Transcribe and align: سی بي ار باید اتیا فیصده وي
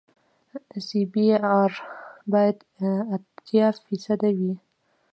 سی 0.85 1.01
بي 1.11 1.25
ار 1.61 1.71
باید 2.31 2.57
اتیا 3.13 3.67
فیصده 3.85 4.29
وي 4.37 4.53